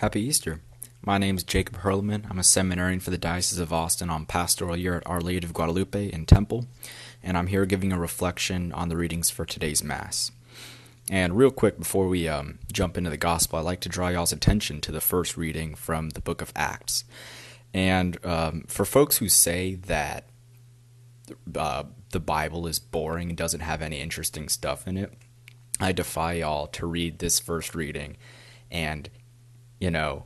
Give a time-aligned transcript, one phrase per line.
[0.00, 0.62] Happy Easter.
[1.04, 2.24] My name is Jacob Hurlman.
[2.30, 5.52] I'm a seminarian for the Diocese of Austin on pastoral year at Our Lady of
[5.52, 6.64] Guadalupe in Temple,
[7.22, 10.32] and I'm here giving a reflection on the readings for today's Mass.
[11.10, 14.32] And real quick, before we um, jump into the Gospel, I'd like to draw y'all's
[14.32, 17.04] attention to the first reading from the book of Acts.
[17.74, 20.24] And um, for folks who say that
[21.54, 21.82] uh,
[22.12, 25.12] the Bible is boring and doesn't have any interesting stuff in it,
[25.78, 28.16] I defy y'all to read this first reading
[28.70, 29.10] and
[29.80, 30.24] you know,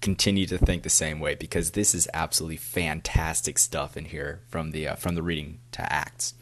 [0.00, 4.72] continue to think the same way because this is absolutely fantastic stuff in here from
[4.72, 6.34] the uh, from the reading to Acts.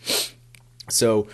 [0.88, 1.28] So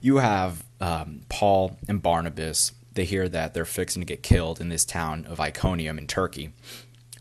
[0.00, 2.72] you have um, Paul and Barnabas.
[2.92, 6.52] They hear that they're fixing to get killed in this town of Iconium in Turkey.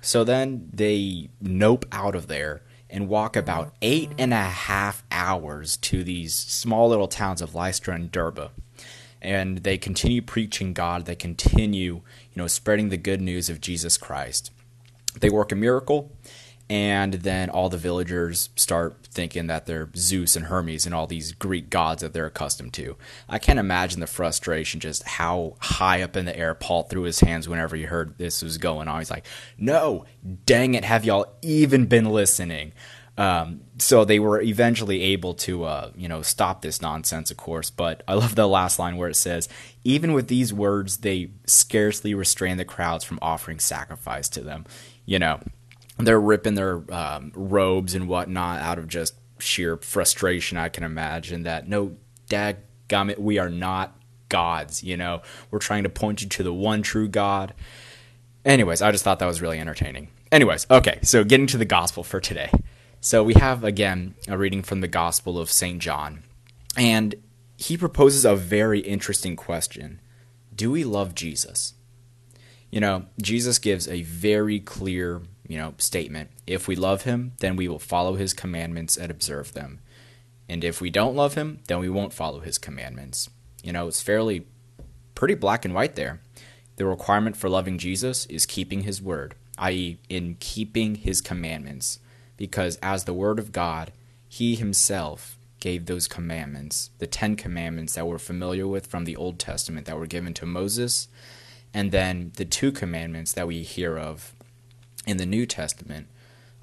[0.01, 5.77] So then they nope out of there and walk about eight and a half hours
[5.77, 8.49] to these small little towns of Lystra and Derbe
[9.21, 11.05] and they continue preaching God.
[11.05, 14.51] They continue, you know, spreading the good news of Jesus Christ.
[15.19, 16.11] They work a miracle,
[16.69, 21.31] and then all the villagers start thinking that they're Zeus and Hermes and all these
[21.31, 22.95] Greek gods that they're accustomed to.
[23.27, 27.21] I can't imagine the frustration, just how high up in the air Paul threw his
[27.21, 28.99] hands whenever he heard this was going on.
[28.99, 29.25] He's like,
[29.57, 30.05] "No,
[30.45, 32.73] dang it, have y'all even been listening?"
[33.19, 37.69] Um, so they were eventually able to, uh, you know, stop this nonsense, of course.
[37.69, 39.49] But I love the last line where it says,
[39.83, 44.65] "Even with these words, they scarcely restrain the crowds from offering sacrifice to them."
[45.05, 45.41] You know,
[45.97, 50.57] they're ripping their um, robes and whatnot out of just sheer frustration.
[50.57, 51.67] I can imagine that.
[51.67, 51.97] No,
[52.29, 54.81] dad, gummit, we are not gods.
[54.81, 57.53] You know, we're trying to point you to the one true God.
[58.45, 60.07] Anyways, I just thought that was really entertaining.
[60.31, 62.49] Anyways, okay, so getting to the gospel for today.
[63.01, 65.79] So we have again a reading from the Gospel of St.
[65.79, 66.23] John,
[66.75, 67.15] and
[67.55, 70.01] he proposes a very interesting question
[70.53, 71.75] Do we love Jesus?
[72.69, 76.31] You know, Jesus gives a very clear, you know, statement.
[76.45, 79.79] If we love him, then we will follow his commandments and observe them.
[80.49, 83.29] And if we don't love him, then we won't follow his commandments.
[83.63, 84.45] You know, it's fairly
[85.15, 86.19] pretty black and white there.
[86.75, 91.99] The requirement for loving Jesus is keeping his word, i.e., in keeping his commandments
[92.39, 93.91] because as the Word of God,
[94.29, 99.37] He Himself gave those commandments, the Ten Commandments that we're familiar with from the Old
[99.37, 101.09] Testament that were given to Moses,
[101.73, 104.33] and then the two commandments that we hear of
[105.05, 106.07] in the New Testament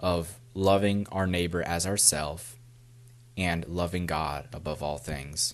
[0.01, 2.57] of loving our neighbor as ourself
[3.37, 5.53] and loving God above all things.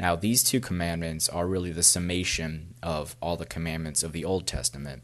[0.00, 4.46] Now, these two commandments are really the summation of all the commandments of the Old
[4.46, 5.02] Testament.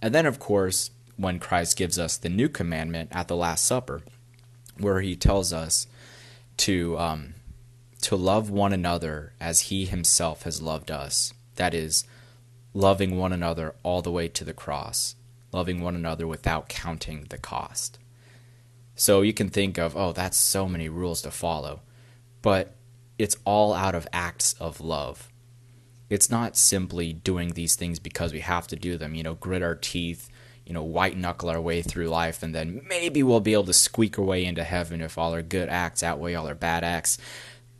[0.00, 4.02] And then, of course, when Christ gives us the new commandment at the Last Supper,
[4.78, 5.86] where he tells us
[6.58, 7.34] to um,
[8.02, 11.32] to love one another as he himself has loved us.
[11.56, 12.04] That is,
[12.74, 15.14] loving one another all the way to the cross,
[15.52, 17.98] loving one another without counting the cost.
[18.96, 21.80] So you can think of, oh, that's so many rules to follow,
[22.42, 22.74] but
[23.18, 25.30] it's all out of acts of love.
[26.10, 29.62] It's not simply doing these things because we have to do them, you know, grit
[29.62, 30.28] our teeth,
[30.66, 33.72] you know, white knuckle our way through life, and then maybe we'll be able to
[33.72, 37.18] squeak our way into heaven if all our good acts outweigh all our bad acts.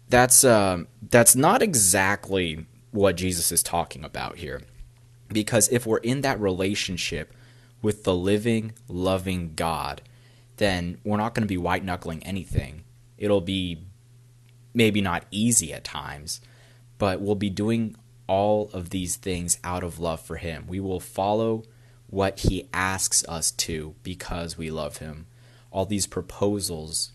[0.08, 4.62] That's uh, that's not exactly what Jesus is talking about here,
[5.28, 7.32] because if we're in that relationship
[7.80, 10.02] with the living, loving God,
[10.58, 12.84] then we're not going to be white knuckling anything.
[13.18, 13.86] It'll be
[14.74, 16.40] maybe not easy at times,
[16.98, 17.96] but we'll be doing
[18.26, 20.64] all of these things out of love for Him.
[20.66, 21.64] We will follow
[22.14, 25.26] what he asks us to because we love him.
[25.72, 27.10] All these proposals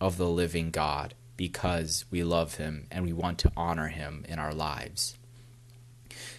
[0.00, 4.38] of the living God because we love him and we want to honor him in
[4.38, 5.18] our lives.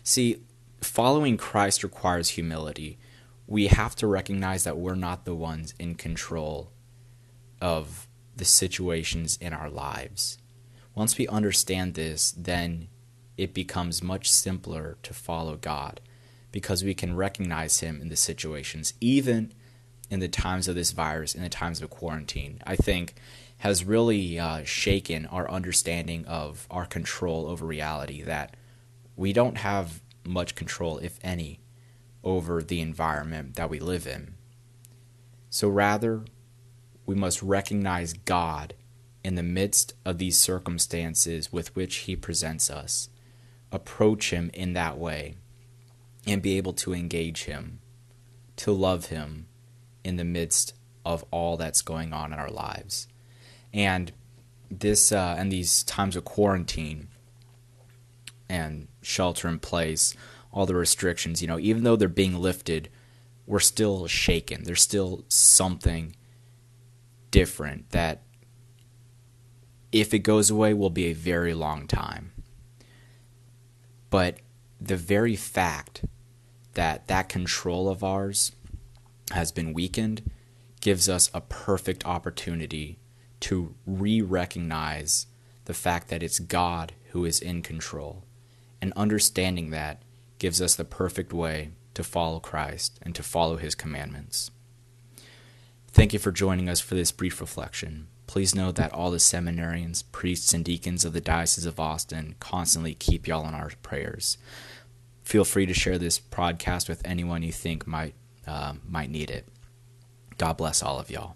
[0.03, 0.41] See,
[0.79, 2.97] following Christ requires humility.
[3.45, 6.71] We have to recognize that we're not the ones in control
[7.59, 8.07] of
[8.37, 10.37] the situations in our lives.
[10.95, 12.87] Once we understand this, then
[13.35, 15.99] it becomes much simpler to follow God
[16.57, 19.53] because we can recognize him in the situations, even
[20.09, 22.59] in the times of this virus, in the times of quarantine.
[22.65, 23.13] I think
[23.59, 28.23] has really uh, shaken our understanding of our control over reality.
[28.23, 28.57] That
[29.15, 31.59] we don't have much control, if any,
[32.23, 34.33] over the environment that we live in.
[35.51, 36.25] So rather,
[37.05, 38.73] we must recognize God
[39.23, 43.09] in the midst of these circumstances with which He presents us,
[43.71, 45.35] approach Him in that way
[46.27, 47.79] and be able to engage Him,
[48.57, 49.47] to love Him
[50.03, 50.73] in the midst
[51.05, 53.07] of all that's going on in our lives.
[53.73, 54.11] And
[54.69, 57.07] this uh, and these times of quarantine
[58.49, 60.13] and shelter in place,
[60.51, 62.89] all the restrictions, you know, even though they're being lifted
[63.47, 64.63] we're still shaken.
[64.63, 66.15] There's still something
[67.31, 68.21] different that
[69.91, 72.33] if it goes away will be a very long time.
[74.09, 74.39] But
[74.79, 76.03] the very fact
[76.77, 78.51] that that control of ours
[79.31, 80.21] has been weakened
[80.79, 82.99] gives us a perfect opportunity
[83.39, 85.25] to re recognize
[85.65, 88.23] the fact that it's God who is in control.
[88.79, 90.03] And understanding that
[90.37, 94.51] gives us the perfect way to follow Christ and to follow his commandments.
[95.87, 98.05] Thank you for joining us for this brief reflection.
[98.27, 102.93] Please know that all the seminarians, priests, and deacons of the Diocese of Austin constantly
[102.93, 104.37] keep y'all in our prayers.
[105.27, 108.15] Feel free to share this podcast with anyone you think might
[108.47, 109.45] uh, might need it.
[110.37, 111.35] God bless all of y'all.